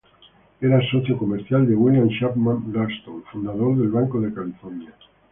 Era 0.61 0.81
socio 0.89 1.15
comercial 1.15 1.67
de 1.67 1.75
William 1.75 2.09
Chapman 2.09 2.73
Ralston, 2.73 3.21
fundador 3.31 3.77
del 3.77 3.89
Banco 3.91 4.19
de 4.19 4.33
California. 4.33 4.91